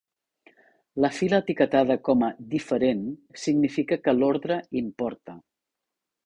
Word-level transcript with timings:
La 1.03 1.11
fila 1.17 1.39
etiquetada 1.43 1.97
com 2.09 2.25
a 2.27 2.29
"Diferent" 2.53 3.03
significa 3.43 3.99
que 4.07 4.17
l'ordre 4.17 4.59
importa. 4.83 5.37